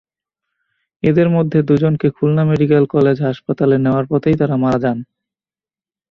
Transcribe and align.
এঁদের 1.03 1.27
মধ্যে 1.29 1.59
দুজনকে 1.69 2.07
খুলনা 2.09 2.43
মেডিকেল 2.49 2.83
কলেজ 2.93 3.17
হাসপাতালে 3.21 3.75
নেওয়ার 3.77 4.05
পথেই 4.11 4.35
তাঁরা 4.39 4.55
মারা 4.63 4.79
যান। 4.83 4.97